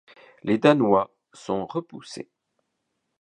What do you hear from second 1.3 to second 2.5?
sont repoussés.